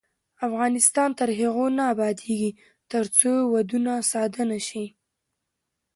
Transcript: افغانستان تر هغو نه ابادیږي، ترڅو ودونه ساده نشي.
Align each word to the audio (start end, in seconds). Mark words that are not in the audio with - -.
افغانستان 0.47 1.09
تر 1.19 1.29
هغو 1.39 1.65
نه 1.77 1.83
ابادیږي، 1.93 2.51
ترڅو 2.91 3.31
ودونه 3.53 3.93
ساده 4.11 4.43
نشي. 4.51 4.85